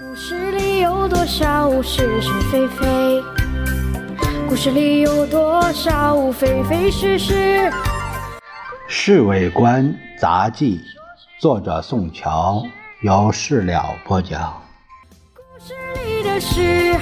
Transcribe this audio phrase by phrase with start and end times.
[0.00, 3.22] 故事里有多少是是非非？
[4.48, 7.34] 故事里有多少非非是是？
[8.88, 10.78] 《侍卫官杂记》，
[11.38, 12.62] 作者宋乔，
[13.02, 14.62] 由事了播讲。
[15.34, 15.74] 故事
[16.06, 16.96] 里的事，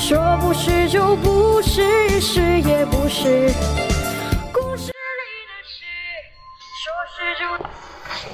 [0.00, 3.52] 说不是就不是，是也不是。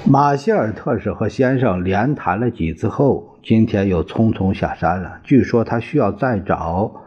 [0.07, 5.21] 马歇尔特使和先生连谈了几次后，今天又匆匆下山了。
[5.25, 7.03] 据说他需要再找。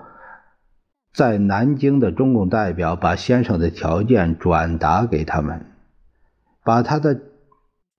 [1.13, 5.65] 在南京的中共代表把先生的条件转达给他们，
[6.63, 7.19] 把她的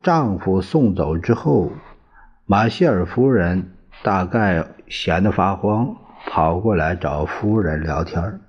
[0.03, 1.73] 丈夫送走之后，
[2.47, 5.97] 马歇尔夫人大概闲得发慌，
[6.27, 8.41] 跑过来找夫人聊天。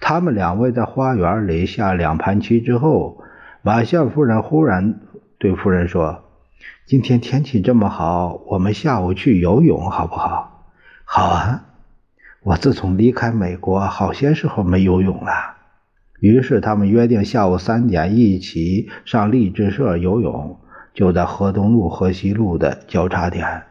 [0.00, 3.22] 他们两位在花园里下两盘棋之后，
[3.62, 5.00] 马歇尔夫人忽然
[5.38, 6.24] 对夫人说
[6.86, 10.64] ：“今天天气这么好，我们下午去游泳好不好
[11.04, 11.64] ？”“好啊。”
[12.44, 15.56] 我自从离开美国，好些时候没游泳了。
[16.20, 20.58] 于是他们约定下午三点一起上励志社游泳，
[20.94, 23.64] 就在河东路河西路的交叉点。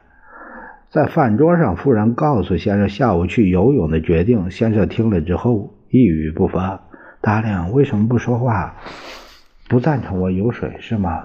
[0.90, 4.52] 在饭桌上，夫人告诉先生下午去游泳的决定。
[4.52, 6.82] 先生听了之后一语不发。
[7.22, 8.76] 大亮为什么不说话？
[9.68, 11.24] 不赞成我游水是吗？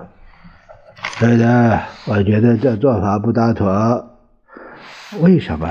[1.21, 4.19] 对的，我觉得这做法不大妥。
[5.21, 5.69] 为什么？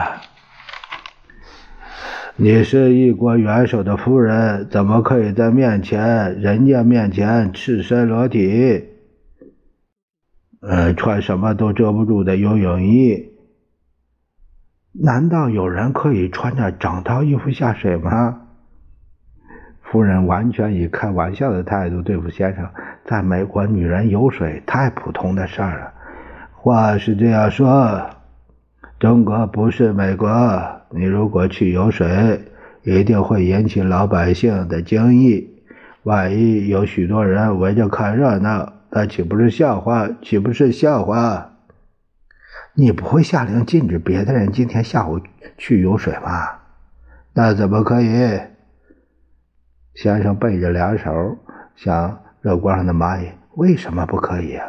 [2.38, 8.86] 你是一国元首的夫人，怎么可以在面前人家面前赤身裸体？
[10.62, 13.32] 呃，穿什么都遮不住的游泳衣？
[14.94, 18.48] 难道有人可以穿着整套衣服下水吗？
[19.92, 22.66] 夫人完全以开玩笑的态度对付先生。
[23.04, 25.92] 在美国，女人游水太普通的事儿了。
[26.54, 28.10] 话是这样说，
[28.98, 30.30] 中国不是美国。
[30.92, 32.40] 你如果去游水，
[32.84, 35.62] 一定会引起老百姓的惊异。
[36.04, 40.08] 万一有许多人围着看热闹，那岂不是笑话？
[40.22, 41.50] 岂不是笑话？
[42.76, 45.20] 你不会下令禁止别的人今天下午
[45.58, 46.48] 去游水吗？
[47.34, 48.40] 那怎么可以？
[50.02, 51.38] 先生背着两手，
[51.76, 53.28] 像热锅上的蚂蚁。
[53.54, 54.66] 为什么不可以啊？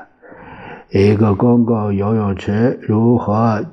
[0.91, 3.65] 一个公共游泳池如何？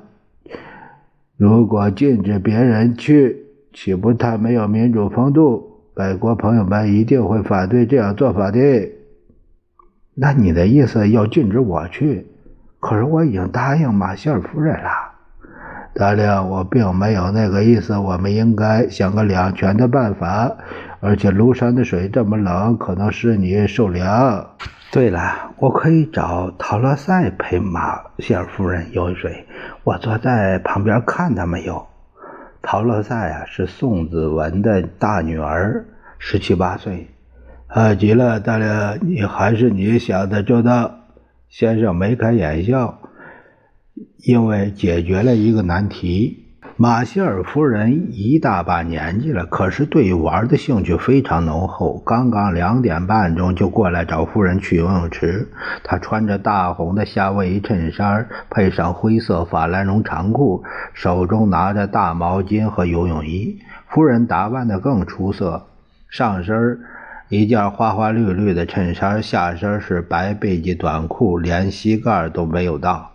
[1.36, 3.44] 如果禁止别人去，
[3.74, 5.82] 岂不太没有民主风度？
[5.96, 8.58] 外国朋友们一定会反对这样做法的。
[10.14, 12.26] 那你的意思要禁止我去？
[12.78, 14.88] 可是我已经答应马歇尔夫人了。
[15.92, 17.98] 大亮，我并没有那个意思。
[17.98, 20.56] 我们应该想个两全的办法。
[21.00, 24.50] 而且庐山的水这么冷，可能使你受凉。
[24.92, 29.46] 对了，我可以找陶乐赛陪马歇尔夫人游水。
[29.84, 31.86] 我坐在旁边看他们游。
[32.62, 35.86] 陶乐赛啊，是宋子文的大女儿，
[36.18, 37.08] 十七八岁。
[37.68, 40.96] 啊，极了，大亮，你还是你想的周到。
[41.48, 43.00] 先生眉开眼笑，
[44.18, 46.39] 因为解决了一个难题。
[46.82, 51.98] 马歇尔夫人一大把年纪了，可是对玩的兴趣非常浓厚。
[52.06, 55.46] 刚刚两点半钟就过来找夫人去游泳池。
[55.84, 60.64] 她穿着大红的夏威夷衬衫，配上灰色法兰绒长裤，
[60.94, 63.58] 手中拿着大毛巾和游泳衣。
[63.90, 65.66] 夫人打扮得更出色，
[66.08, 66.80] 上身
[67.28, 73.09] 一件花花绿绿的衬衫，下身是白背心短裤，连膝盖都没有到。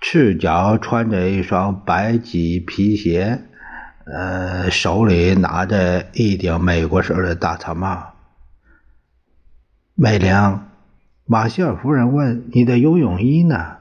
[0.00, 3.42] 赤脚穿着一双白麂皮鞋，
[4.06, 8.14] 呃，手里拿着一顶美国式的大草帽。
[9.94, 10.62] 美玲，
[11.26, 13.76] 马歇尔夫人问：“你的游泳衣呢？”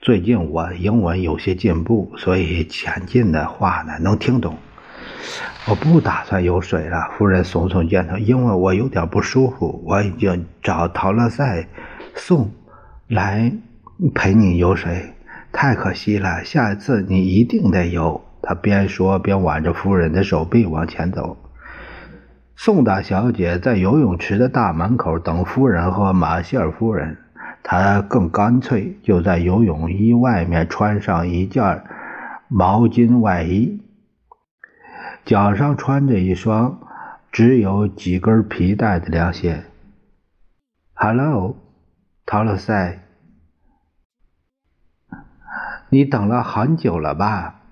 [0.00, 4.56] 最近我英文有些进步，所以前进的话呢能听懂。
[5.68, 9.84] 我不打算游水了，夫人耸耸肩头，因为我有点不舒服。
[9.86, 11.68] 我已经找陶乐赛
[12.14, 12.50] 送
[13.06, 13.52] 来。
[14.14, 15.14] 陪你游水，
[15.52, 16.44] 太可惜了。
[16.44, 18.20] 下一次你一定得游。
[18.40, 21.36] 他边说边挽着夫人的手臂往前走。
[22.54, 27.18] 宋大小姐在游泳池的大门口等夫人和马歇尔夫人。
[27.62, 31.82] 她更干脆，就在游泳衣外面穿上一件
[32.48, 33.82] 毛巾外衣，
[35.24, 36.80] 脚上穿着一双
[37.30, 39.64] 只有几根皮带的凉鞋。
[40.94, 41.56] Hello，
[42.24, 43.00] 陶乐塞。
[45.90, 47.62] 你等了很久了吧？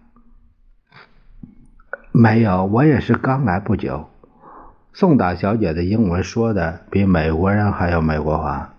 [2.12, 4.08] 没有，我也是刚来不久。
[4.94, 8.72] 宋大小姐的英文说的比美国人还要美国话。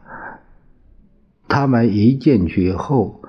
[1.47, 3.21] 他们一进去后，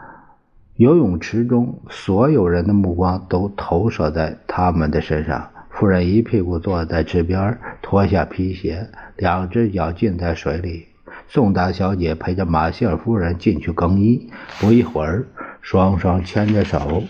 [0.77, 5.51] 游泳池中，所有人的目光都投射在他们的身上。
[5.69, 10.87] 夫人一屁股坐在池边，脱下皮鞋，两只脚浸在水里。
[11.29, 15.27] 宋大小姐陪着马歇尔夫人进去更衣，不一会儿，
[15.71, 17.03] 双双牵着手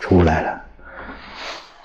[0.00, 0.62] 出来了。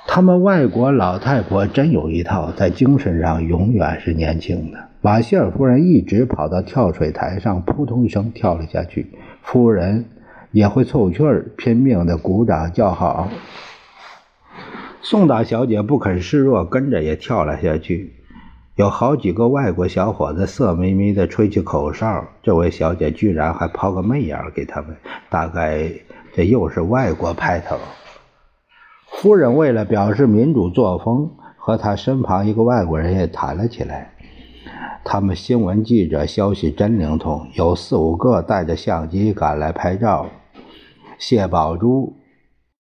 [0.08, 4.78] 他们外国老太婆真有一套，在精神上永远是年轻的。
[5.02, 9.12] 马歇尔夫人一直跑到跳水台上，扑通一声跳了下去。
[9.42, 10.06] 夫人
[10.52, 13.28] 也会凑趣儿，拼命的鼓掌叫好。
[15.02, 18.14] 宋大小姐不肯示弱，跟着也跳了下去。
[18.76, 24.96] 有好几个外国小伙子色眯眯地吹起口哨，这位小姐居然还抛个媚眼给他们，
[25.30, 25.92] 大概
[26.34, 27.78] 这又是外国派头。
[29.08, 34.12] 夫人为了表示民主作风，和他身旁一个外国人也谈了起来。
[35.04, 40.28] 他们新闻记者消息真灵通，有四五个带着相机赶来拍照。
[41.18, 42.18] 谢宝珠。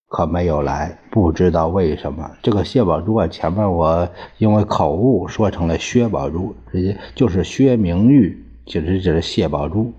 [0.07, 2.29] 可没有来，不知道为什么。
[2.41, 4.09] 这个谢宝珠啊，前面我
[4.39, 9.93] 因为口误说成了薛宝珠，直接就是薛明玉，其实就是谢宝珠。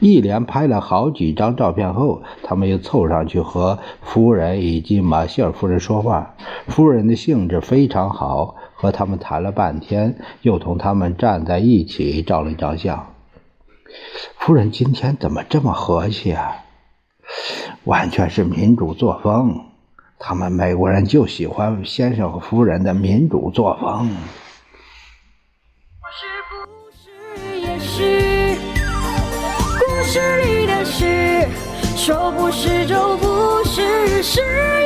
[0.00, 6.34] 一连拍了好几张照片后，他们又凑上去和夫人以及马歇尔夫人说话。
[6.68, 13.14] 夫人的兴致非常好，和他们谈了半天，又同他们站在一起照了一张相。
[14.38, 16.64] 夫人今天怎么这么和气啊？
[17.84, 19.66] 完全是民主作风，
[20.18, 24.10] 他们美国人就喜欢先生和夫人的民主作风。
[26.12, 26.56] 是不
[26.90, 27.49] 是也是
[30.10, 31.46] 是你的事？
[31.96, 34.79] 说不是就不是，是。